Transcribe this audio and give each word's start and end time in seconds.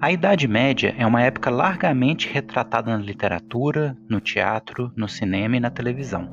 A 0.00 0.12
Idade 0.12 0.46
Média 0.46 0.94
é 0.96 1.04
uma 1.04 1.22
época 1.22 1.50
largamente 1.50 2.28
retratada 2.28 2.96
na 2.96 3.04
literatura, 3.04 3.96
no 4.08 4.20
teatro, 4.20 4.92
no 4.94 5.08
cinema 5.08 5.56
e 5.56 5.60
na 5.60 5.70
televisão. 5.70 6.30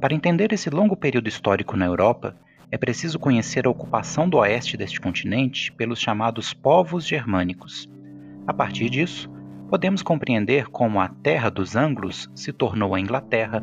Para 0.00 0.14
entender 0.14 0.52
esse 0.52 0.68
longo 0.68 0.96
período 0.96 1.28
histórico 1.28 1.76
na 1.76 1.86
Europa, 1.86 2.36
é 2.72 2.76
preciso 2.76 3.20
conhecer 3.20 3.66
a 3.66 3.70
ocupação 3.70 4.28
do 4.28 4.38
oeste 4.38 4.76
deste 4.76 5.00
continente 5.00 5.70
pelos 5.70 6.00
chamados 6.00 6.52
povos 6.52 7.06
germânicos. 7.06 7.88
A 8.48 8.52
partir 8.52 8.90
disso, 8.90 9.30
podemos 9.70 10.02
compreender 10.02 10.66
como 10.66 11.00
a 11.00 11.08
terra 11.08 11.50
dos 11.50 11.76
anglos 11.76 12.28
se 12.34 12.52
tornou 12.52 12.96
a 12.96 13.00
Inglaterra, 13.00 13.62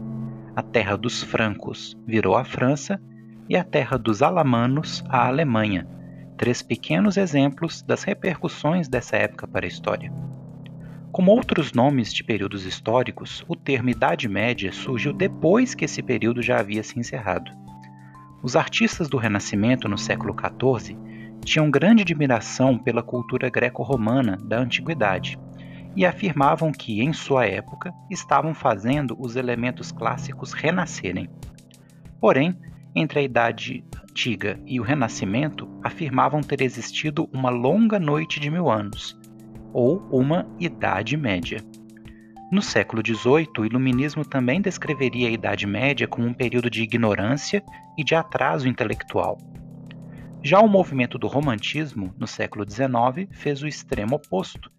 a 0.56 0.62
terra 0.62 0.96
dos 0.96 1.22
francos 1.22 1.98
virou 2.08 2.38
a 2.38 2.46
França 2.46 3.02
e 3.50 3.58
a 3.58 3.64
terra 3.64 3.98
dos 3.98 4.22
alamanos 4.22 5.04
a 5.10 5.28
Alemanha 5.28 5.88
três 6.40 6.62
pequenos 6.62 7.18
exemplos 7.18 7.82
das 7.82 8.04
repercussões 8.04 8.88
dessa 8.88 9.18
época 9.18 9.46
para 9.46 9.66
a 9.66 9.68
história. 9.68 10.10
Como 11.12 11.32
outros 11.32 11.74
nomes 11.74 12.14
de 12.14 12.24
períodos 12.24 12.66
históricos, 12.66 13.44
o 13.46 13.58
termo 13.58 13.90
Idade 13.90 14.30
Média 14.30 14.72
surgiu 14.72 15.12
depois 15.12 15.76
que 15.76 15.84
esse 15.84 16.02
período 16.02 16.42
já 16.42 16.58
havia 16.58 16.82
se 16.82 16.98
encerrado. 16.98 17.52
Os 18.42 18.56
artistas 18.56 19.10
do 19.10 19.18
Renascimento 19.18 19.90
no 19.90 19.98
século 19.98 20.34
XIV 20.34 20.98
tinham 21.44 21.70
grande 21.70 22.04
admiração 22.04 22.78
pela 22.78 23.04
cultura 23.04 23.50
greco-romana 23.50 24.38
da 24.38 24.60
antiguidade 24.60 25.38
e 25.94 26.06
afirmavam 26.06 26.72
que, 26.72 27.02
em 27.02 27.12
sua 27.12 27.46
época, 27.46 27.92
estavam 28.10 28.54
fazendo 28.54 29.14
os 29.20 29.36
elementos 29.36 29.92
clássicos 29.92 30.54
renascerem. 30.54 31.30
Porém, 32.22 32.56
entre 32.96 33.20
a 33.20 33.24
Idade 33.24 33.84
Antiga 34.20 34.60
e 34.66 34.80
o 34.80 34.84
Renascimento 34.84 35.70
afirmavam 35.84 36.42
ter 36.42 36.62
existido 36.62 37.30
uma 37.32 37.50
longa 37.50 38.00
noite 38.00 38.40
de 38.40 38.50
mil 38.50 38.70
anos, 38.70 39.18
ou 39.72 40.00
uma 40.12 40.48
Idade 40.60 41.16
Média. 41.16 41.64
No 42.52 42.62
século 42.62 43.04
XVIII, 43.06 43.50
o 43.60 43.66
Iluminismo 43.66 44.26
também 44.26 44.60
descreveria 44.60 45.30
a 45.30 45.32
Idade 45.32 45.68
Média 45.68 46.08
como 46.08 46.28
um 46.28 46.34
período 46.34 46.70
de 46.70 46.82
ignorância 46.82 47.64
e 47.98 48.04
de 48.04 48.16
atraso 48.16 48.68
intelectual. 48.68 49.38
Já 50.44 50.60
o 50.60 50.68
movimento 50.68 51.18
do 51.20 51.28
Romantismo, 51.28 52.14
no 52.18 52.26
século 52.26 52.66
XIX, 52.68 53.30
fez 53.32 53.62
o 53.62 53.68
extremo 53.68 54.16
oposto 54.16 54.72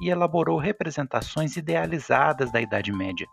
e 0.00 0.08
elaborou 0.08 0.58
representações 0.58 1.56
idealizadas 1.56 2.50
da 2.50 2.60
Idade 2.60 2.92
Média, 2.92 3.26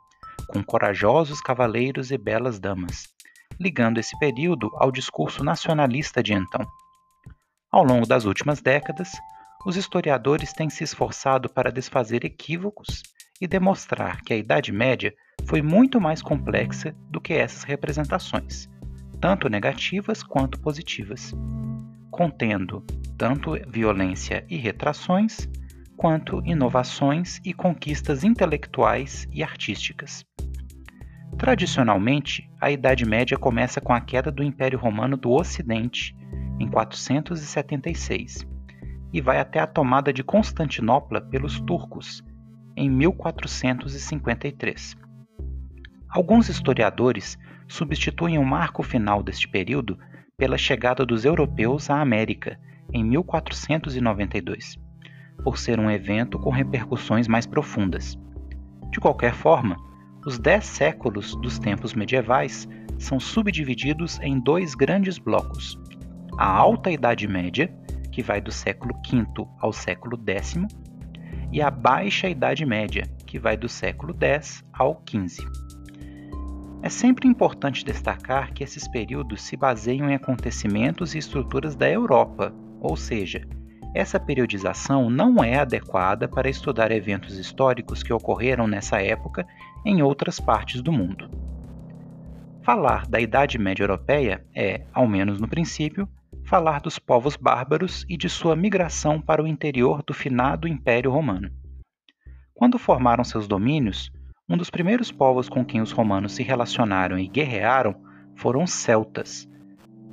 com 0.47 0.63
corajosos 0.63 1.39
cavaleiros 1.39 2.11
e 2.11 2.17
belas 2.17 2.59
damas 2.59 3.14
ligando 3.59 3.97
esse 3.97 4.17
período 4.19 4.71
ao 4.75 4.91
discurso 4.91 5.43
nacionalista 5.43 6.21
de 6.21 6.33
então. 6.33 6.65
Ao 7.71 7.83
longo 7.83 8.05
das 8.05 8.25
últimas 8.25 8.61
décadas, 8.61 9.11
os 9.65 9.75
historiadores 9.75 10.53
têm 10.53 10.69
se 10.69 10.83
esforçado 10.83 11.49
para 11.49 11.71
desfazer 11.71 12.23
equívocos 12.23 13.03
e 13.41 13.47
demonstrar 13.47 14.21
que 14.21 14.33
a 14.33 14.37
Idade 14.37 14.71
Média 14.71 15.13
foi 15.45 15.61
muito 15.61 15.99
mais 15.99 16.21
complexa 16.21 16.95
do 17.09 17.19
que 17.19 17.33
essas 17.33 17.63
representações, 17.63 18.69
tanto 19.19 19.49
negativas 19.49 20.23
quanto 20.23 20.59
positivas, 20.59 21.33
contendo 22.11 22.85
tanto 23.17 23.53
violência 23.67 24.45
e 24.49 24.57
retrações, 24.57 25.49
quanto 25.97 26.41
inovações 26.45 27.39
e 27.43 27.53
conquistas 27.53 28.23
intelectuais 28.23 29.27
e 29.31 29.41
artísticas. 29.43 30.25
Tradicionalmente, 31.37 32.49
a 32.61 32.71
Idade 32.71 33.05
Média 33.05 33.37
começa 33.37 33.81
com 33.81 33.91
a 33.93 33.99
queda 33.99 34.31
do 34.31 34.41
Império 34.41 34.79
Romano 34.79 35.17
do 35.17 35.31
Ocidente, 35.31 36.15
em 36.57 36.65
476, 36.67 38.47
e 39.11 39.19
vai 39.19 39.37
até 39.39 39.59
a 39.59 39.67
tomada 39.67 40.13
de 40.13 40.23
Constantinopla 40.23 41.19
pelos 41.19 41.59
turcos, 41.59 42.23
em 42.75 42.89
1453. 42.89 44.95
Alguns 46.09 46.47
historiadores 46.47 47.37
substituem 47.67 48.37
o 48.37 48.45
marco 48.45 48.81
final 48.81 49.21
deste 49.21 49.49
período 49.49 49.99
pela 50.37 50.57
chegada 50.57 51.05
dos 51.05 51.25
europeus 51.25 51.89
à 51.89 51.99
América, 51.99 52.57
em 52.93 53.03
1492, 53.03 54.79
por 55.43 55.57
ser 55.57 55.81
um 55.81 55.91
evento 55.91 56.39
com 56.39 56.49
repercussões 56.49 57.27
mais 57.27 57.45
profundas. 57.45 58.17
De 58.89 59.01
qualquer 59.01 59.33
forma, 59.33 59.75
os 60.25 60.39
dez 60.39 60.65
séculos 60.65 61.35
dos 61.35 61.59
tempos 61.59 61.93
medievais 61.93 62.67
são 62.97 63.19
subdivididos 63.19 64.19
em 64.21 64.39
dois 64.39 64.73
grandes 64.73 65.19
blocos: 65.19 65.79
a 66.37 66.47
Alta 66.47 66.89
Idade 66.89 67.27
Média, 67.27 67.71
que 68.11 68.23
vai 68.23 68.41
do 68.41 68.51
século 68.51 68.93
V 69.07 69.47
ao 69.59 69.71
século 69.71 70.19
X, 70.27 70.55
e 71.51 71.61
a 71.61 71.69
Baixa 71.69 72.27
Idade 72.27 72.65
Média, 72.65 73.03
que 73.27 73.37
vai 73.37 73.55
do 73.55 73.69
século 73.69 74.15
X 74.19 74.63
ao 74.73 75.01
XV. 75.07 75.45
É 76.81 76.89
sempre 76.89 77.27
importante 77.27 77.83
destacar 77.83 78.53
que 78.53 78.63
esses 78.63 78.87
períodos 78.87 79.43
se 79.43 79.55
baseiam 79.55 80.09
em 80.09 80.15
acontecimentos 80.15 81.13
e 81.13 81.19
estruturas 81.19 81.75
da 81.75 81.89
Europa, 81.89 82.53
ou 82.79 82.95
seja, 82.95 83.41
essa 83.93 84.19
periodização 84.19 85.09
não 85.09 85.43
é 85.43 85.57
adequada 85.57 86.27
para 86.27 86.49
estudar 86.49 86.91
eventos 86.91 87.37
históricos 87.39 88.03
que 88.03 88.13
ocorreram 88.13 88.67
nessa 88.67 89.01
época 89.01 89.47
em 89.85 90.01
outras 90.01 90.39
partes 90.39 90.81
do 90.81 90.91
mundo. 90.91 91.29
Falar 92.63 93.07
da 93.07 93.19
Idade 93.19 93.57
Média 93.59 93.83
Europeia 93.83 94.43
é, 94.55 94.85
ao 94.91 95.07
menos 95.07 95.39
no 95.39 95.47
princípio, 95.47 96.09
falar 96.43 96.81
dos 96.81 96.97
povos 96.97 97.35
bárbaros 97.35 98.05
e 98.09 98.17
de 98.17 98.27
sua 98.27 98.55
migração 98.55 99.21
para 99.21 99.43
o 99.43 99.47
interior 99.47 100.03
do 100.03 100.13
finado 100.13 100.67
Império 100.67 101.11
Romano. 101.11 101.51
Quando 102.53 102.79
formaram 102.79 103.23
seus 103.23 103.47
domínios, 103.47 104.11
um 104.49 104.57
dos 104.57 104.69
primeiros 104.69 105.11
povos 105.11 105.47
com 105.47 105.63
quem 105.63 105.81
os 105.81 105.91
romanos 105.91 106.33
se 106.33 106.43
relacionaram 106.43 107.19
e 107.19 107.27
guerrearam 107.27 107.95
foram 108.35 108.63
os 108.63 108.71
celtas, 108.71 109.47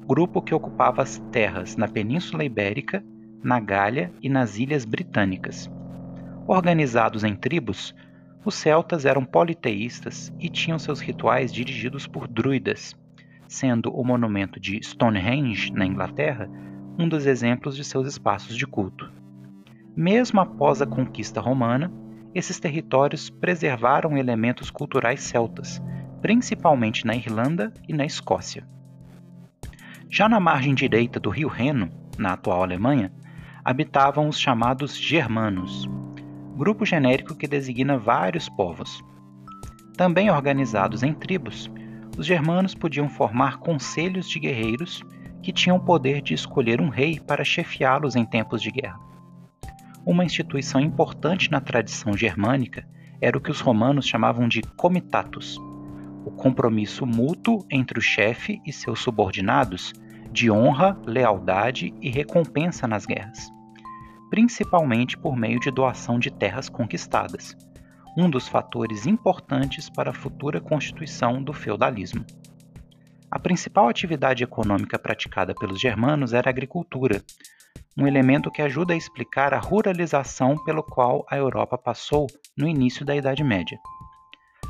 grupo 0.07 0.43
que 0.43 0.55
ocupava 0.55 1.03
as 1.03 1.19
terras 1.31 1.77
na 1.77 1.89
Península 1.89 2.45
Ibérica 2.45 3.03
na 3.43 3.59
Gália 3.59 4.13
e 4.23 4.29
nas 4.29 4.59
Ilhas 4.59 4.85
Britânicas. 4.85 5.71
Organizados 6.47 7.25
em 7.25 7.35
tribos, 7.35 7.95
os 8.45 8.55
celtas 8.55 9.05
eram 9.05 9.25
politeístas 9.25 10.33
e 10.41 10.49
tinham 10.49 10.79
seus 10.79 11.01
rituais 11.01 11.53
dirigidos 11.53 12.07
por 12.07 12.27
druidas, 12.27 12.97
sendo 13.47 13.95
o 13.95 14.05
monumento 14.05 14.59
de 14.59 14.83
Stonehenge, 14.83 15.73
na 15.73 15.87
Inglaterra, 15.87 16.49
um 16.99 17.09
dos 17.09 17.27
exemplos 17.27 17.77
de 17.77 17.85
seus 17.85 18.07
espaços 18.07 18.57
de 18.57 18.67
culto. 18.67 19.11
Mesmo 19.97 20.41
após 20.41 20.83
a 20.83 20.87
conquista 20.87 21.41
romana, 21.41 21.93
esses 22.35 22.59
territórios 22.59 23.29
preservaram 23.29 24.17
elementos 24.17 24.71
culturais 24.71 25.21
celtas, 25.21 25.81
principalmente 26.21 27.07
na 27.07 27.15
Irlanda 27.15 27.73
e 27.89 27.93
na 27.93 28.05
Escócia. 28.05 28.67
Já 30.09 30.29
na 30.29 30.41
margem 30.41 30.75
direita 30.75 31.21
do 31.21 31.31
rio 31.31 31.49
Reno, 31.49 31.91
na 32.19 32.33
atual 32.33 32.63
Alemanha, 32.63 33.13
habitavam 33.65 34.29
os 34.29 34.39
chamados 34.39 34.97
germanos, 34.97 35.89
grupo 36.53 36.85
genérico 36.85 37.35
que 37.35 37.47
designa 37.47 37.99
vários 37.99 38.49
povos. 38.49 39.03
Também 39.97 40.31
organizados 40.31 41.03
em 41.03 41.13
tribos, 41.13 41.71
os 42.17 42.27
germanos 42.27 42.75
podiam 42.75 43.09
formar 43.09 43.59
conselhos 43.59 44.29
de 44.29 44.39
guerreiros 44.39 45.03
que 45.43 45.53
tinham 45.53 45.77
o 45.77 45.85
poder 45.85 46.23
de 46.23 46.35
escolher 46.35 46.81
um 46.81 46.89
rei 46.89 47.19
para 47.19 47.45
chefiá-los 47.45 48.15
em 48.15 48.25
tempos 48.25 48.63
de 48.63 48.71
guerra. 48.71 49.01
Uma 50.05 50.25
instituição 50.25 50.81
importante 50.81 51.51
na 51.51 51.61
tradição 51.61 52.17
germânica 52.17 52.87
era 53.21 53.37
o 53.37 53.41
que 53.41 53.51
os 53.51 53.61
romanos 53.61 54.07
chamavam 54.07 54.49
de 54.49 54.63
comitatus, 54.77 55.57
o 56.25 56.31
compromisso 56.31 57.07
mútuo 57.07 57.65
entre 57.71 57.99
o 57.99 58.03
chefe 58.03 58.61
e 58.67 58.73
seus 58.73 59.01
subordinados 59.01 59.93
de 60.33 60.51
honra, 60.51 60.99
lealdade 61.07 61.93
e 62.01 62.09
recompensa 62.09 62.87
nas 62.89 63.05
guerras, 63.05 63.51
principalmente 64.33 65.15
por 65.19 65.37
meio 65.37 65.61
de 65.61 65.71
doação 65.71 66.19
de 66.19 66.31
terras 66.31 66.67
conquistadas, 66.67 67.55
um 68.17 68.31
dos 68.31 68.49
fatores 68.49 69.05
importantes 69.05 69.91
para 69.91 70.09
a 70.09 70.15
futura 70.15 70.59
constituição 70.59 71.43
do 71.43 71.53
feudalismo. 71.53 72.25
A 73.31 73.39
principal 73.39 73.91
atividade 73.91 74.43
econômica 74.43 74.99
praticada 74.99 75.55
pelos 75.55 75.79
germanos 75.79 76.33
era 76.33 76.49
a 76.49 76.51
agricultura, 76.51 77.23
um 77.95 78.07
elemento 78.07 78.51
que 78.51 78.63
ajuda 78.63 78.95
a 78.95 78.97
explicar 78.97 79.53
a 79.53 79.59
ruralização 79.59 80.57
pelo 80.65 80.83
qual 80.83 81.27
a 81.31 81.37
Europa 81.37 81.77
passou 81.77 82.27
no 82.57 82.67
início 82.67 83.05
da 83.05 83.15
Idade 83.15 83.45
Média. 83.45 83.79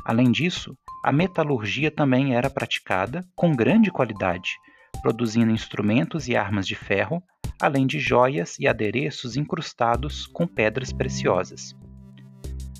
Além 0.03 0.29
disso, 0.29 0.77
a 1.05 1.11
metalurgia 1.13 1.89
também 1.89 2.35
era 2.35 2.49
praticada 2.49 3.25
com 3.33 3.55
grande 3.55 3.89
qualidade, 3.89 4.57
produzindo 5.01 5.53
instrumentos 5.53 6.27
e 6.27 6.35
armas 6.35 6.67
de 6.67 6.75
ferro, 6.75 7.23
além 7.61 7.87
de 7.87 7.99
joias 7.99 8.57
e 8.59 8.67
adereços 8.67 9.37
incrustados 9.37 10.27
com 10.27 10.45
pedras 10.47 10.91
preciosas. 10.91 11.75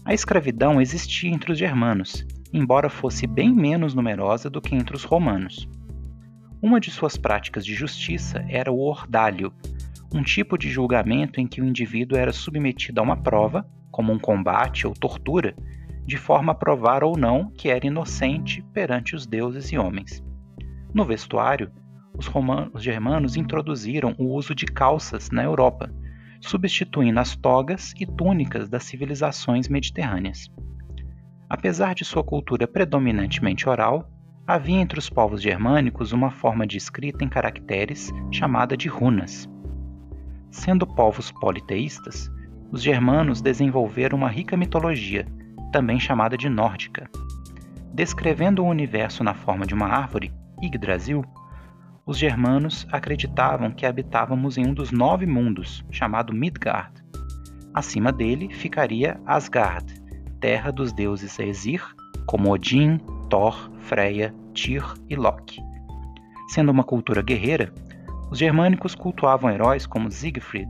A 0.05 0.13
escravidão 0.13 0.81
existia 0.81 1.29
entre 1.29 1.51
os 1.51 1.57
germanos, 1.57 2.25
embora 2.51 2.89
fosse 2.89 3.25
bem 3.25 3.53
menos 3.53 3.93
numerosa 3.93 4.49
do 4.49 4.61
que 4.61 4.75
entre 4.75 4.95
os 4.95 5.03
romanos. 5.03 5.67
Uma 6.61 6.79
de 6.79 6.91
suas 6.91 7.17
práticas 7.17 7.65
de 7.65 7.73
justiça 7.73 8.45
era 8.47 8.71
o 8.71 8.79
ordalho, 8.79 9.53
um 10.13 10.21
tipo 10.21 10.57
de 10.57 10.69
julgamento 10.69 11.41
em 11.41 11.47
que 11.47 11.61
o 11.61 11.65
indivíduo 11.65 12.17
era 12.17 12.31
submetido 12.31 12.99
a 12.99 13.03
uma 13.03 13.17
prova, 13.17 13.65
como 13.89 14.13
um 14.13 14.19
combate 14.19 14.85
ou 14.85 14.93
tortura, 14.93 15.55
de 16.05 16.17
forma 16.17 16.51
a 16.51 16.55
provar 16.55 17.03
ou 17.03 17.17
não 17.17 17.49
que 17.51 17.69
era 17.69 17.87
inocente 17.87 18.61
perante 18.73 19.15
os 19.15 19.25
deuses 19.25 19.71
e 19.71 19.77
homens. 19.77 20.23
No 20.93 21.05
vestuário, 21.05 21.71
os, 22.17 22.27
romanos, 22.27 22.71
os 22.73 22.83
germanos 22.83 23.35
introduziram 23.35 24.15
o 24.17 24.33
uso 24.33 24.53
de 24.53 24.65
calças 24.65 25.29
na 25.31 25.43
Europa, 25.43 25.89
substituindo 26.41 27.19
as 27.19 27.35
togas 27.35 27.93
e 27.99 28.05
túnicas 28.05 28.69
das 28.69 28.83
civilizações 28.83 29.67
mediterrâneas. 29.67 30.51
Apesar 31.49 31.93
de 31.95 32.03
sua 32.03 32.23
cultura 32.23 32.67
predominantemente 32.67 33.67
oral, 33.67 34.09
havia 34.45 34.79
entre 34.79 34.99
os 34.99 35.09
povos 35.09 35.41
germânicos 35.41 36.11
uma 36.11 36.29
forma 36.29 36.67
de 36.67 36.77
escrita 36.77 37.23
em 37.23 37.29
caracteres 37.29 38.11
chamada 38.31 38.75
de 38.75 38.89
runas. 38.89 39.49
Sendo 40.51 40.85
povos 40.85 41.31
politeístas, 41.31 42.29
os 42.71 42.81
germanos 42.81 43.41
desenvolveram 43.41 44.17
uma 44.17 44.29
rica 44.29 44.57
mitologia, 44.57 45.25
também 45.71 45.99
chamada 45.99 46.37
de 46.37 46.49
nórdica. 46.49 47.09
Descrevendo 47.93 48.63
o 48.63 48.67
universo 48.67 49.23
na 49.23 49.33
forma 49.33 49.65
de 49.65 49.73
uma 49.73 49.87
árvore, 49.87 50.33
Yggdrasil, 50.61 51.23
os 52.05 52.17
germanos 52.17 52.85
acreditavam 52.91 53.71
que 53.71 53.85
habitávamos 53.85 54.57
em 54.57 54.67
um 54.67 54.73
dos 54.73 54.91
nove 54.91 55.25
mundos, 55.25 55.85
chamado 55.89 56.33
Midgard. 56.33 57.01
Acima 57.73 58.11
dele 58.11 58.53
ficaria 58.53 59.19
Asgard, 59.25 59.85
terra 60.39 60.71
dos 60.71 60.91
deuses 60.91 61.39
Aesir, 61.39 61.83
como 62.25 62.51
Odin, 62.51 62.99
Thor, 63.29 63.71
Freya, 63.79 64.33
Tyr 64.53 64.83
e 65.09 65.15
Loki. 65.15 65.61
Sendo 66.49 66.71
uma 66.71 66.83
cultura 66.83 67.21
guerreira, 67.21 67.73
os 68.29 68.37
germânicos 68.37 68.95
cultuavam 68.95 69.49
heróis 69.49 69.87
como 69.87 70.11
Siegfried 70.11 70.69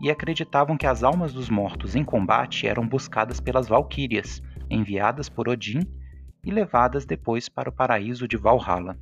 e 0.00 0.10
acreditavam 0.10 0.76
que 0.76 0.86
as 0.86 1.02
almas 1.02 1.32
dos 1.32 1.50
mortos 1.50 1.96
em 1.96 2.04
combate 2.04 2.66
eram 2.66 2.86
buscadas 2.86 3.40
pelas 3.40 3.68
valquírias, 3.68 4.40
enviadas 4.70 5.28
por 5.28 5.48
Odin 5.48 5.80
e 6.44 6.50
levadas 6.50 7.04
depois 7.04 7.48
para 7.48 7.68
o 7.68 7.72
paraíso 7.72 8.26
de 8.26 8.36
Valhalla. 8.36 8.96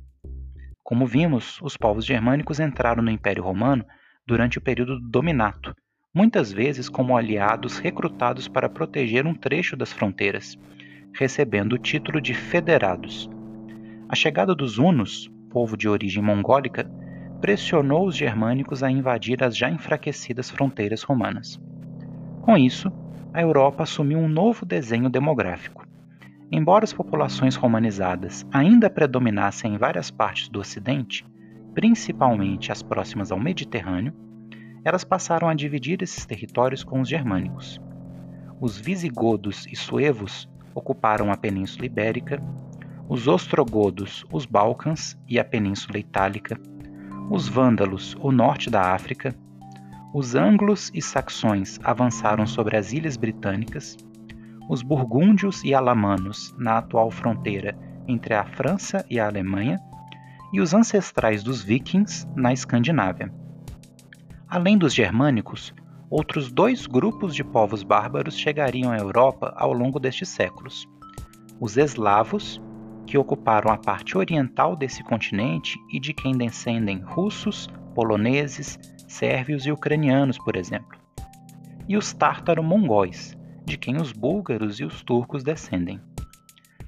Como 0.89 1.05
vimos, 1.05 1.61
os 1.61 1.77
povos 1.77 2.03
germânicos 2.03 2.59
entraram 2.59 3.03
no 3.03 3.11
Império 3.11 3.43
Romano 3.43 3.85
durante 4.25 4.57
o 4.57 4.61
período 4.61 4.99
do 4.99 5.07
Dominato, 5.07 5.75
muitas 6.11 6.51
vezes 6.51 6.89
como 6.89 7.15
aliados 7.15 7.77
recrutados 7.77 8.47
para 8.47 8.67
proteger 8.67 9.27
um 9.27 9.35
trecho 9.35 9.77
das 9.77 9.93
fronteiras, 9.93 10.57
recebendo 11.13 11.73
o 11.73 11.77
título 11.77 12.19
de 12.19 12.33
federados. 12.33 13.29
A 14.09 14.15
chegada 14.15 14.55
dos 14.55 14.79
hunos, 14.79 15.31
povo 15.51 15.77
de 15.77 15.87
origem 15.87 16.23
mongólica, 16.23 16.89
pressionou 17.39 18.07
os 18.07 18.17
germânicos 18.17 18.81
a 18.81 18.89
invadir 18.89 19.43
as 19.43 19.55
já 19.55 19.69
enfraquecidas 19.69 20.49
fronteiras 20.49 21.03
romanas. 21.03 21.61
Com 22.41 22.57
isso, 22.57 22.91
a 23.31 23.39
Europa 23.39 23.83
assumiu 23.83 24.17
um 24.17 24.27
novo 24.27 24.65
desenho 24.65 25.07
demográfico. 25.07 25.87
Embora 26.51 26.83
as 26.83 26.93
populações 26.93 27.55
romanizadas 27.55 28.45
ainda 28.51 28.89
predominassem 28.89 29.75
em 29.75 29.77
várias 29.77 30.09
partes 30.09 30.49
do 30.49 30.59
Ocidente, 30.59 31.23
principalmente 31.75 32.71
as 32.71 32.81
próximas 32.81 33.31
ao 33.31 33.39
Mediterrâneo, 33.39 34.13
elas 34.83 35.03
passaram 35.03 35.47
a 35.47 35.53
dividir 35.53 36.01
esses 36.01 36.25
territórios 36.25 36.83
com 36.83 37.01
os 37.01 37.07
germânicos. 37.07 37.79
Os 38.59 38.77
visigodos 38.77 39.67
e 39.67 39.75
suevos 39.75 40.49
ocuparam 40.73 41.31
a 41.31 41.37
Península 41.37 41.85
Ibérica, 41.85 42.41
os 43.07 43.27
ostrogodos 43.27 44.25
os 44.31 44.45
Balcãs 44.45 45.17
e 45.27 45.39
a 45.39 45.43
Península 45.43 45.99
Itálica, 45.99 46.59
os 47.29 47.47
vândalos 47.47 48.15
o 48.19 48.31
norte 48.31 48.71
da 48.71 48.93
África, 48.93 49.35
os 50.11 50.33
anglos 50.33 50.89
e 50.95 51.01
saxões 51.01 51.79
avançaram 51.83 52.47
sobre 52.47 52.75
as 52.75 52.91
ilhas 52.91 53.15
britânicas 53.15 53.95
os 54.69 54.83
burgúndios 54.83 55.63
e 55.63 55.73
alamanos 55.73 56.55
na 56.55 56.77
atual 56.77 57.09
fronteira 57.09 57.75
entre 58.07 58.35
a 58.35 58.45
França 58.45 59.03
e 59.09 59.19
a 59.19 59.25
Alemanha, 59.25 59.79
e 60.53 60.61
os 60.61 60.75
ancestrais 60.75 61.43
dos 61.43 61.63
vikings 61.63 62.27
na 62.35 62.53
Escandinávia. 62.53 63.33
Além 64.47 64.77
dos 64.77 64.93
germânicos, 64.93 65.73
outros 66.09 66.51
dois 66.51 66.85
grupos 66.85 67.35
de 67.35 67.43
povos 67.43 67.83
bárbaros 67.83 68.37
chegariam 68.37 68.91
à 68.91 68.97
Europa 68.97 69.53
ao 69.57 69.73
longo 69.73 69.99
destes 69.99 70.29
séculos: 70.29 70.87
os 71.59 71.75
eslavos, 71.75 72.61
que 73.07 73.17
ocuparam 73.17 73.71
a 73.71 73.77
parte 73.77 74.17
oriental 74.17 74.75
desse 74.75 75.03
continente 75.03 75.79
e 75.91 75.99
de 75.99 76.13
quem 76.13 76.37
descendem 76.37 76.99
russos, 76.99 77.67
poloneses, 77.95 78.77
sérvios 79.07 79.65
e 79.65 79.71
ucranianos, 79.71 80.37
por 80.37 80.55
exemplo, 80.55 80.97
e 81.87 81.97
os 81.97 82.13
tártaro-mongóis, 82.13 83.38
de 83.69 83.77
quem 83.77 84.01
os 84.01 84.11
búlgaros 84.11 84.79
e 84.79 84.83
os 84.83 85.03
turcos 85.03 85.43
descendem. 85.43 86.01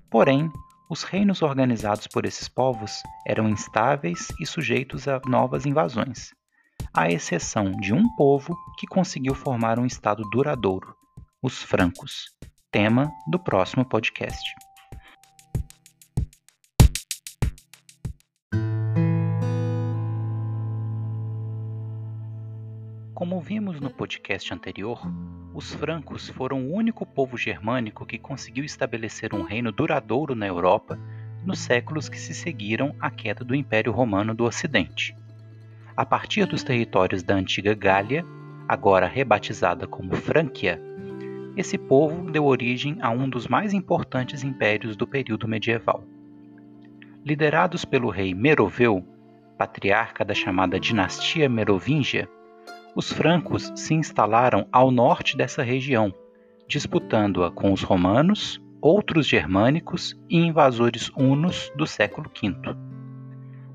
Porém, 0.10 0.51
os 0.89 1.04
reinos 1.04 1.42
organizados 1.42 2.07
por 2.07 2.25
esses 2.25 2.50
povos 2.50 2.92
eram 3.25 3.48
instáveis 3.48 4.28
e 4.42 4.45
sujeitos 4.45 5.07
a 5.07 5.22
novas 5.25 5.66
invasões, 5.66 6.31
à 6.94 7.10
exceção 7.10 7.72
de 7.72 7.94
um 7.94 8.04
povo 8.16 8.57
que 8.78 8.88
conseguiu 8.88 9.33
formar 9.36 9.80
um 9.80 9.86
estado 9.86 10.24
duradouro, 10.31 10.94
os 11.42 11.62
francos, 11.62 12.25
tema 12.72 13.10
do 13.30 13.39
próximo 13.39 13.86
podcast. 13.86 14.44
Vimos 23.53 23.81
no 23.81 23.89
podcast 23.89 24.53
anterior, 24.53 25.01
os 25.53 25.74
francos 25.74 26.30
foram 26.30 26.68
o 26.68 26.74
único 26.74 27.06
povo 27.06 27.36
germânico 27.36 28.06
que 28.06 28.18
conseguiu 28.18 28.63
estabelecer 28.63 29.36
um 29.36 29.42
reino 29.42 29.74
duradouro 29.74 30.33
na 30.33 30.48
Europa 30.48 30.98
nos 31.45 31.59
séculos 31.59 32.07
que 32.07 32.18
se 32.18 32.33
seguiram 32.33 32.95
à 32.98 33.12
queda 33.12 33.44
do 33.44 33.53
Império 33.53 33.92
Romano 33.92 34.33
do 34.33 34.45
Ocidente. 34.45 35.13
A 35.98 36.06
partir 36.06 36.45
dos 36.45 36.63
territórios 36.63 37.24
da 37.24 37.36
antiga 37.36 37.74
Gália, 37.74 38.24
agora 38.69 39.06
rebatizada 39.06 39.86
como 39.86 40.15
Frância, 40.15 40.80
esse 41.57 41.77
povo 41.77 42.31
deu 42.31 42.45
origem 42.45 43.00
a 43.01 43.09
um 43.09 43.27
dos 43.27 43.50
mais 43.50 43.74
importantes 43.74 44.45
impérios 44.45 44.95
do 44.95 45.06
período 45.06 45.45
medieval. 45.45 46.06
Liderados 47.25 47.83
pelo 47.83 48.09
rei 48.09 48.33
Meroveu, 48.33 49.06
patriarca 49.57 50.24
da 50.24 50.33
chamada 50.33 50.80
dinastia 50.80 51.50
Merovingia, 51.50 52.30
os 52.95 53.12
francos 53.12 53.71
se 53.75 53.93
instalaram 53.93 54.67
ao 54.71 54.91
norte 54.91 55.38
dessa 55.38 55.63
região, 55.63 56.13
disputando-a 56.67 57.51
com 57.51 57.71
os 57.71 57.83
romanos, 57.83 58.62
outros 58.81 59.27
germânicos 59.27 60.17
e 60.29 60.38
invasores 60.38 61.10
hunos 61.15 61.71
do 61.75 61.86
século 61.86 62.29
V. 62.29 62.75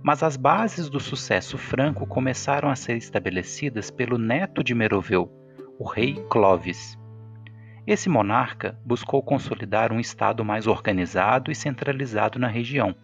Mas 0.02 0.22
as 0.22 0.36
bases 0.36 0.88
do 0.88 1.00
sucesso 1.00 1.56
franco 1.56 2.06
começaram 2.06 2.68
a 2.68 2.76
ser 2.76 2.96
estabelecidas 2.96 3.90
pelo 3.90 4.18
neto 4.18 4.62
de 4.62 4.74
Meroveu, 4.74 5.30
o 5.78 5.88
rei 5.88 6.14
Clovis. 6.28 6.98
Esse 7.86 8.08
monarca 8.08 8.78
buscou 8.84 9.22
consolidar 9.22 9.92
um 9.92 10.00
estado 10.00 10.44
mais 10.44 10.66
organizado 10.66 11.50
e 11.50 11.54
centralizado 11.54 12.38
na 12.38 12.48
região, 12.48 12.94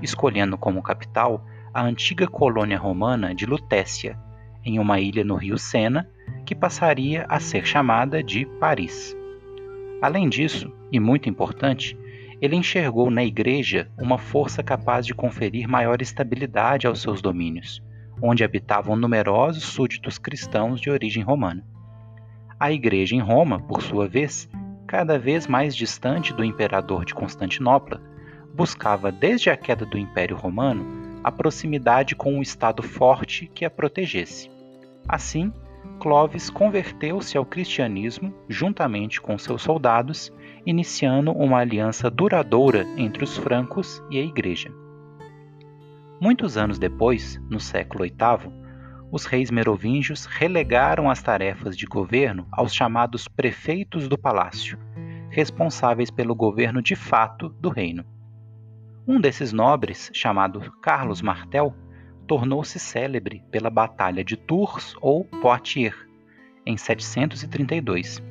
escolhendo 0.00 0.56
como 0.56 0.82
capital 0.82 1.44
a 1.74 1.82
antiga 1.82 2.26
colônia 2.26 2.78
romana 2.78 3.34
de 3.34 3.44
Lutécia, 3.44 4.18
em 4.64 4.78
uma 4.78 5.00
ilha 5.00 5.24
no 5.24 5.34
rio 5.34 5.58
Sena, 5.58 6.08
que 6.44 6.54
passaria 6.54 7.26
a 7.28 7.38
ser 7.40 7.66
chamada 7.66 8.22
de 8.22 8.46
Paris. 8.58 9.16
Além 10.00 10.28
disso, 10.28 10.72
e 10.92 11.00
muito 11.00 11.28
importante, 11.28 11.98
ele 12.40 12.56
enxergou 12.56 13.10
na 13.10 13.24
Igreja 13.24 13.90
uma 13.98 14.16
força 14.16 14.62
capaz 14.62 15.04
de 15.04 15.14
conferir 15.14 15.68
maior 15.68 16.00
estabilidade 16.00 16.86
aos 16.86 17.02
seus 17.02 17.20
domínios, 17.20 17.82
onde 18.22 18.44
habitavam 18.44 18.96
numerosos 18.96 19.64
súditos 19.64 20.18
cristãos 20.18 20.80
de 20.80 20.90
origem 20.90 21.22
romana. 21.22 21.64
A 22.58 22.72
Igreja 22.72 23.14
em 23.14 23.20
Roma, 23.20 23.60
por 23.60 23.82
sua 23.82 24.08
vez, 24.08 24.48
cada 24.86 25.18
vez 25.18 25.46
mais 25.46 25.74
distante 25.74 26.32
do 26.32 26.44
imperador 26.44 27.04
de 27.04 27.14
Constantinopla, 27.14 28.00
buscava 28.54 29.12
desde 29.12 29.50
a 29.50 29.56
queda 29.56 29.84
do 29.84 29.98
Império 29.98 30.36
Romano 30.36 31.07
a 31.22 31.32
proximidade 31.32 32.14
com 32.14 32.34
um 32.34 32.42
Estado 32.42 32.82
forte 32.82 33.50
que 33.54 33.64
a 33.64 33.70
protegesse. 33.70 34.50
Assim, 35.08 35.52
Clovis 36.00 36.48
converteu-se 36.48 37.36
ao 37.36 37.44
cristianismo 37.44 38.32
juntamente 38.48 39.20
com 39.20 39.36
seus 39.36 39.62
soldados, 39.62 40.32
iniciando 40.64 41.32
uma 41.32 41.58
aliança 41.58 42.10
duradoura 42.10 42.86
entre 42.96 43.24
os 43.24 43.36
francos 43.36 44.02
e 44.10 44.18
a 44.18 44.22
Igreja. 44.22 44.70
Muitos 46.20 46.56
anos 46.56 46.78
depois, 46.78 47.40
no 47.48 47.60
século 47.60 48.04
VIII, 48.04 48.52
os 49.10 49.24
reis 49.24 49.50
merovingios 49.50 50.26
relegaram 50.26 51.10
as 51.10 51.22
tarefas 51.22 51.76
de 51.76 51.86
governo 51.86 52.46
aos 52.52 52.74
chamados 52.74 53.26
prefeitos 53.26 54.08
do 54.08 54.18
palácio, 54.18 54.78
responsáveis 55.30 56.10
pelo 56.10 56.34
governo 56.34 56.82
de 56.82 56.94
fato 56.94 57.48
do 57.60 57.70
reino. 57.70 58.04
Um 59.10 59.18
desses 59.18 59.54
nobres, 59.54 60.10
chamado 60.12 60.60
Carlos 60.82 61.22
Martel, 61.22 61.74
tornou-se 62.26 62.78
célebre 62.78 63.42
pela 63.50 63.70
Batalha 63.70 64.22
de 64.22 64.36
Tours 64.36 64.94
ou 65.00 65.24
Poitiers, 65.24 65.96
em 66.66 66.76
732, 66.76 68.22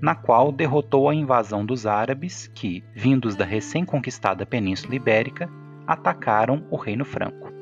na 0.00 0.14
qual 0.14 0.50
derrotou 0.52 1.06
a 1.06 1.14
invasão 1.14 1.66
dos 1.66 1.84
árabes 1.84 2.50
que, 2.54 2.82
vindos 2.94 3.36
da 3.36 3.44
recém-conquistada 3.44 4.46
Península 4.46 4.94
Ibérica, 4.94 5.50
atacaram 5.86 6.66
o 6.70 6.76
Reino 6.76 7.04
Franco. 7.04 7.52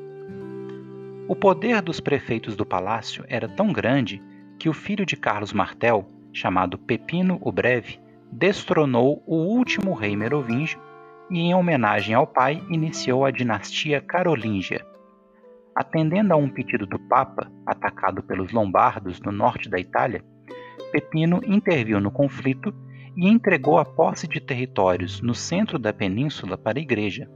O 1.27 1.35
poder 1.35 1.81
dos 1.81 1.99
prefeitos 1.99 2.55
do 2.55 2.65
palácio 2.65 3.25
era 3.27 3.49
tão 3.49 3.73
grande 3.73 4.23
que 4.57 4.69
o 4.69 4.73
filho 4.73 5.05
de 5.05 5.17
Carlos 5.17 5.51
Martel, 5.51 6.09
chamado 6.31 6.77
Pepino 6.77 7.37
o 7.41 7.51
Breve, 7.51 7.99
destronou 8.31 9.21
o 9.27 9.35
último 9.35 9.93
rei 9.93 10.15
merovingio 10.15 10.87
e, 11.29 11.39
em 11.39 11.53
homenagem 11.53 12.15
ao 12.15 12.27
pai, 12.27 12.63
iniciou 12.69 13.25
a 13.25 13.31
dinastia 13.31 14.01
carolíngia. 14.01 14.85
Atendendo 15.75 16.33
a 16.33 16.37
um 16.37 16.49
pedido 16.49 16.85
do 16.85 16.99
Papa, 16.99 17.49
atacado 17.65 18.23
pelos 18.23 18.51
lombardos 18.51 19.21
no 19.21 19.31
norte 19.31 19.69
da 19.69 19.79
Itália, 19.79 20.23
Pepino 20.91 21.41
interviu 21.45 21.99
no 21.99 22.11
conflito 22.11 22.73
e 23.15 23.27
entregou 23.27 23.77
a 23.77 23.85
posse 23.85 24.27
de 24.27 24.39
territórios 24.39 25.21
no 25.21 25.35
centro 25.35 25.77
da 25.77 25.93
península 25.93 26.57
para 26.57 26.79
a 26.79 26.81
Igreja, 26.81 27.29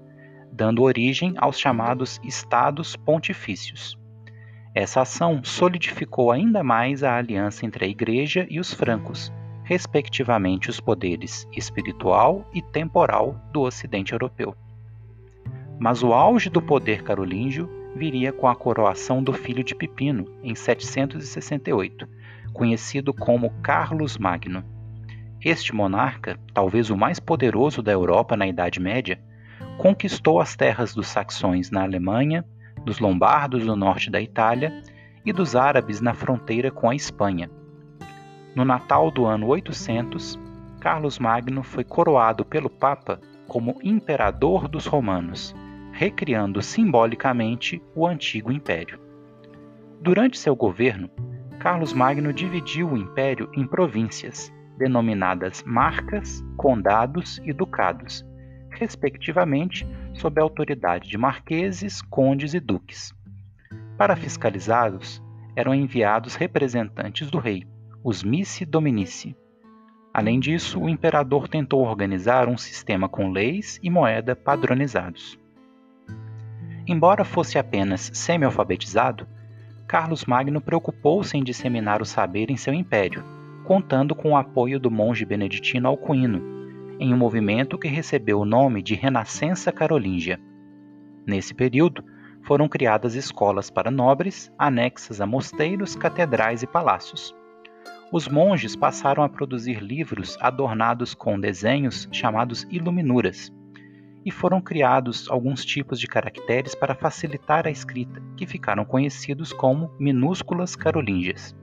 dando 0.52 0.84
origem 0.84 1.34
aos 1.38 1.60
chamados 1.60 2.20
Estados 2.24 2.96
Pontifícios. 2.96 3.98
Essa 4.76 5.02
ação 5.02 5.44
solidificou 5.44 6.32
ainda 6.32 6.64
mais 6.64 7.04
a 7.04 7.16
aliança 7.16 7.66
entre 7.66 7.86
a 7.86 7.88
Igreja 7.88 8.48
e 8.50 8.60
os 8.60 8.74
francos, 8.74 9.32
respectivamente 9.64 10.70
os 10.70 10.80
poderes 10.80 11.48
espiritual 11.56 12.48
e 12.54 12.62
temporal 12.62 13.40
do 13.52 13.62
Ocidente 13.62 14.12
europeu. 14.12 14.56
Mas 15.80 16.04
o 16.04 16.14
auge 16.14 16.50
do 16.50 16.62
poder 16.62 17.04
carolíngio 17.04 17.70
viria 17.96 18.32
com 18.32 18.48
a 18.48 18.56
coroação 18.56 19.24
do 19.24 19.34
filho 19.34 19.64
de 19.64 19.76
Pipino, 19.76 20.26
em 20.44 20.56
768, 20.56 22.08
conhecido 22.52 23.14
como 23.14 23.52
Carlos 23.62 24.18
Magno. 24.18 24.64
Este 25.44 25.76
monarca, 25.76 26.40
talvez 26.54 26.90
o 26.90 26.98
mais 26.98 27.20
poderoso 27.20 27.82
da 27.82 27.92
Europa 27.92 28.38
na 28.38 28.48
Idade 28.48 28.80
Média, 28.80 29.20
conquistou 29.78 30.40
as 30.40 30.56
terras 30.56 30.94
dos 30.94 31.08
saxões 31.08 31.70
na 31.70 31.84
Alemanha, 31.84 32.46
dos 32.86 33.00
lombardos 33.00 33.66
no 33.66 33.76
norte 33.76 34.10
da 34.10 34.22
Itália 34.22 34.82
e 35.26 35.32
dos 35.32 35.56
árabes 35.56 36.02
na 36.02 36.14
fronteira 36.14 36.72
com 36.72 36.90
a 36.90 36.96
Espanha. 36.96 37.50
No 38.56 38.64
Natal 38.64 39.10
do 39.10 39.26
ano 39.26 39.48
800, 39.48 40.40
Carlos 40.80 41.18
Magno 41.18 41.64
foi 41.64 41.84
coroado 41.84 42.46
pelo 42.46 42.70
Papa 42.70 43.20
como 43.48 43.80
imperador 43.82 44.68
dos 44.68 44.86
romanos, 44.86 45.56
recriando 45.92 46.62
simbolicamente 46.62 47.82
o 47.96 48.06
antigo 48.06 48.52
império. 48.52 49.00
Durante 50.02 50.38
seu 50.38 50.56
governo, 50.56 51.10
Carlos 51.60 51.94
Magno 51.94 52.32
dividiu 52.32 52.92
o 52.92 52.98
império 52.98 53.50
em 53.56 53.66
províncias, 53.66 54.54
denominadas 54.78 55.64
marcas, 55.64 56.44
condados 56.56 57.40
e 57.44 57.54
ducados, 57.54 58.24
respectivamente 58.70 59.88
sob 60.14 60.40
a 60.40 60.44
autoridade 60.44 61.10
de 61.10 61.18
marqueses, 61.18 62.02
condes 62.02 62.54
e 62.54 62.60
duques. 62.60 63.14
Para 63.98 64.16
fiscalizá-los, 64.16 65.24
eram 65.56 65.74
enviados 65.74 66.36
representantes 66.36 67.32
do 67.32 67.40
rei, 67.40 67.66
os 68.04 68.22
missi 68.24 68.66
dominici. 68.66 69.36
Além 70.14 70.40
disso, 70.40 70.80
o 70.80 70.90
imperador 70.90 71.48
tentou 71.48 71.82
organizar 71.82 72.48
um 72.50 72.58
sistema 72.58 73.08
com 73.08 73.32
leis 73.32 73.80
e 73.82 73.90
moeda 73.90 74.36
padronizados. 74.36 75.40
Embora 76.86 77.24
fosse 77.24 77.58
apenas 77.58 78.12
semi-alfabetizado, 78.14 79.26
Carlos 79.88 80.26
Magno 80.26 80.60
preocupou-se 80.60 81.38
em 81.38 81.44
disseminar 81.44 82.02
o 82.02 82.06
saber 82.06 82.52
em 82.52 82.58
seu 82.58 82.74
império, 82.74 83.24
contando 83.64 84.14
com 84.14 84.32
o 84.32 84.38
apoio 84.38 84.80
do 84.80 84.92
monge 84.92 85.26
beneditino 85.26 85.88
Alcuino, 85.88 86.42
em 87.00 87.14
um 87.14 87.18
movimento 87.18 87.78
que 87.78 87.88
recebeu 87.88 88.40
o 88.40 88.46
nome 88.46 88.82
de 88.82 88.96
Renascença 88.96 89.72
Carolíngia. 89.72 90.40
Nesse 91.26 91.54
período, 91.54 92.04
foram 92.44 92.68
criadas 92.68 93.16
escolas 93.16 93.70
para 93.70 93.90
nobres, 93.90 94.52
anexas 94.60 95.22
a 95.22 95.26
mosteiros, 95.26 95.96
catedrais 95.96 96.62
e 96.62 96.68
palácios. 96.68 97.34
Os 98.14 98.28
monges 98.28 98.76
passaram 98.76 99.24
a 99.24 99.28
produzir 99.28 99.82
livros 99.82 100.38
adornados 100.40 101.16
com 101.16 101.40
desenhos 101.40 102.08
chamados 102.12 102.62
iluminuras, 102.70 103.52
e 104.24 104.30
foram 104.30 104.62
criados 104.62 105.28
alguns 105.32 105.66
tipos 105.66 106.00
de 106.00 106.06
caracteres 106.06 106.76
para 106.76 106.94
facilitar 106.94 107.66
a 107.66 107.72
escrita, 107.72 108.22
que 108.38 108.46
ficaram 108.46 108.86
conhecidos 108.86 109.52
como 109.52 109.90
minúsculas 110.00 110.76
carolíngias. 110.76 111.56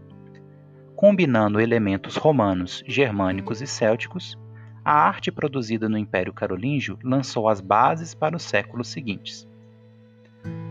Combinando 0.96 1.60
elementos 1.60 2.16
romanos, 2.16 2.82
germânicos 2.84 3.62
e 3.62 3.66
célticos, 3.68 4.36
a 4.84 4.92
arte 4.92 5.30
produzida 5.30 5.88
no 5.88 5.96
Império 5.96 6.32
Carolíngio 6.32 6.98
lançou 7.04 7.48
as 7.48 7.60
bases 7.60 8.12
para 8.12 8.34
os 8.34 8.42
séculos 8.42 8.88
seguintes. 8.88 9.48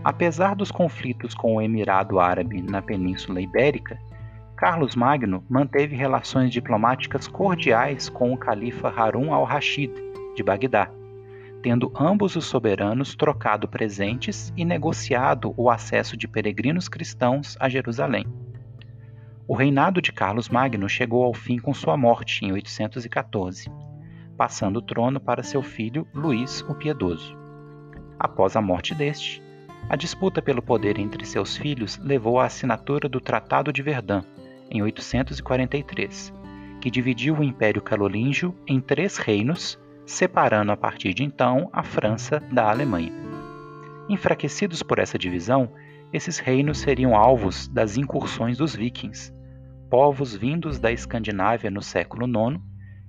Apesar 0.03 0.57
dos 0.57 0.71
conflitos 0.71 1.33
com 1.33 1.55
o 1.55 1.61
Emirado 1.61 2.19
Árabe 2.19 2.61
na 2.61 2.81
Península 2.81 3.39
Ibérica, 3.39 3.97
Carlos 4.59 4.93
Magno 4.93 5.41
manteve 5.47 5.95
relações 5.95 6.51
diplomáticas 6.51 7.29
cordiais 7.29 8.09
com 8.09 8.33
o 8.33 8.37
califa 8.37 8.89
Harun 8.89 9.33
al-Rashid, 9.33 9.89
de 10.35 10.43
Bagdá, 10.43 10.91
tendo 11.63 11.89
ambos 11.97 12.35
os 12.35 12.43
soberanos 12.43 13.15
trocado 13.15 13.69
presentes 13.69 14.51
e 14.57 14.65
negociado 14.65 15.53
o 15.55 15.69
acesso 15.69 16.17
de 16.17 16.27
peregrinos 16.27 16.89
cristãos 16.89 17.55
a 17.57 17.69
Jerusalém. 17.69 18.25
O 19.47 19.55
reinado 19.55 20.01
de 20.01 20.11
Carlos 20.11 20.49
Magno 20.49 20.89
chegou 20.89 21.23
ao 21.23 21.33
fim 21.33 21.57
com 21.57 21.73
sua 21.73 21.95
morte 21.95 22.43
em 22.43 22.51
814, 22.51 23.71
passando 24.35 24.79
o 24.79 24.81
trono 24.81 25.21
para 25.21 25.41
seu 25.41 25.63
filho 25.63 26.05
Luís 26.13 26.65
o 26.67 26.75
Piedoso. 26.75 27.33
Após 28.19 28.57
a 28.57 28.61
morte 28.61 28.93
deste, 28.93 29.41
a 29.87 29.95
disputa 29.95 30.41
pelo 30.41 30.61
poder 30.61 30.99
entre 30.99 31.25
seus 31.25 31.55
filhos 31.55 31.97
levou 31.99 32.41
à 32.41 32.47
assinatura 32.47 33.07
do 33.07 33.21
Tratado 33.21 33.71
de 33.71 33.81
Verdun, 33.81 34.21
em 34.69 34.81
843, 34.81 36.33
que 36.79 36.91
dividiu 36.91 37.35
o 37.35 37.43
Império 37.43 37.81
Carolíngio 37.81 38.55
em 38.67 38.79
três 38.79 39.17
reinos 39.17 39.79
separando 40.09 40.71
a 40.71 40.77
partir 40.77 41.13
de 41.13 41.23
então 41.23 41.69
a 41.71 41.83
França 41.83 42.41
da 42.51 42.69
Alemanha. 42.69 43.13
Enfraquecidos 44.09 44.81
por 44.81 44.97
essa 44.97 45.19
divisão, 45.19 45.71
esses 46.11 46.39
reinos 46.39 46.79
seriam 46.79 47.15
alvos 47.15 47.67
das 47.67 47.95
incursões 47.95 48.57
dos 48.57 48.75
vikings, 48.75 49.31
povos 49.89 50.35
vindos 50.35 50.79
da 50.79 50.91
Escandinávia 50.91 51.69
no 51.69 51.81
século 51.81 52.25
IX, 52.25 52.59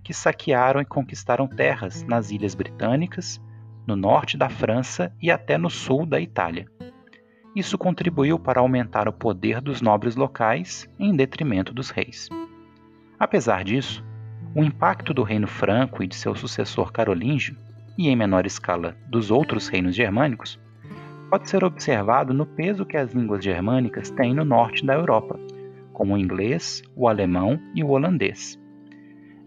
que 0.05 0.13
saquearam 0.13 0.81
e 0.81 0.85
conquistaram 0.85 1.49
terras 1.49 2.03
nas 2.03 2.31
ilhas 2.31 2.55
britânicas, 2.55 3.41
no 3.87 3.97
norte 3.97 4.37
da 4.37 4.51
França 4.51 5.11
e 5.21 5.31
até 5.31 5.57
no 5.57 5.71
sul 5.71 6.05
da 6.05 6.21
Itália. 6.21 6.67
Isso 7.55 7.77
contribuiu 7.77 8.39
para 8.39 8.61
aumentar 8.61 9.09
o 9.09 9.13
poder 9.13 9.61
dos 9.61 9.83
nobres 9.83 10.15
locais 10.15 10.89
em 10.99 11.15
detrimento 11.15 11.75
dos 11.75 11.91
reis. 11.91 12.29
Apesar 13.19 13.65
disso, 13.65 14.05
o 14.55 14.63
impacto 14.63 15.13
do 15.13 15.23
reino 15.23 15.47
franco 15.47 16.03
e 16.03 16.07
de 16.07 16.15
seu 16.15 16.35
sucessor 16.35 16.93
carolíngio, 16.93 17.57
e 17.99 18.09
em 18.09 18.17
menor 18.17 18.47
escala 18.47 18.97
dos 19.09 19.31
outros 19.31 19.69
reinos 19.69 19.95
germânicos, 19.95 20.59
pode 21.29 21.51
ser 21.51 21.63
observado 21.65 22.33
no 22.33 22.47
peso 22.47 22.85
que 22.85 22.97
as 22.97 23.13
línguas 23.13 23.45
germânicas 23.45 24.11
têm 24.11 24.35
no 24.35 24.45
norte 24.45 24.87
da 24.87 24.95
Europa, 24.95 25.39
como 25.93 26.15
o 26.15 26.19
inglês, 26.19 26.83
o 26.97 27.09
alemão 27.09 27.61
e 27.75 27.85
o 27.85 27.91
holandês. 27.91 28.59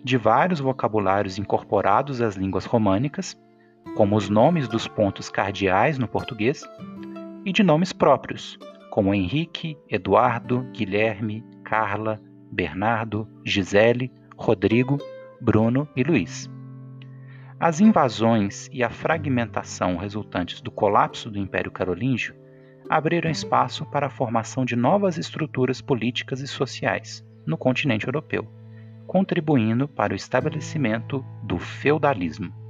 De 0.03 0.17
vários 0.17 0.59
vocabulários 0.59 1.37
incorporados 1.37 2.21
às 2.21 2.35
línguas 2.35 2.65
românicas, 2.65 3.37
como 3.95 4.15
os 4.15 4.29
nomes 4.29 4.67
dos 4.67 4.87
pontos 4.87 5.29
cardeais 5.29 5.97
no 5.97 6.07
português, 6.07 6.63
e 7.45 7.51
de 7.51 7.63
nomes 7.63 7.91
próprios, 7.91 8.57
como 8.89 9.13
Henrique, 9.13 9.77
Eduardo, 9.89 10.63
Guilherme, 10.71 11.43
Carla, 11.63 12.21
Bernardo, 12.51 13.27
Gisele, 13.43 14.11
Rodrigo, 14.37 14.97
Bruno 15.41 15.87
e 15.95 16.03
Luiz. 16.03 16.49
As 17.59 17.79
invasões 17.79 18.69
e 18.71 18.83
a 18.83 18.89
fragmentação 18.89 19.97
resultantes 19.97 20.61
do 20.61 20.69
colapso 20.69 21.29
do 21.31 21.39
Império 21.39 21.71
Carolíngio 21.71 22.35
abriram 22.89 23.31
espaço 23.31 23.85
para 23.85 24.07
a 24.07 24.09
formação 24.09 24.65
de 24.65 24.75
novas 24.75 25.17
estruturas 25.17 25.81
políticas 25.81 26.41
e 26.41 26.47
sociais 26.47 27.25
no 27.45 27.57
continente 27.57 28.05
europeu, 28.05 28.47
contribuindo 29.07 29.87
para 29.87 30.13
o 30.13 30.15
estabelecimento 30.15 31.25
do 31.43 31.57
feudalismo. 31.57 32.62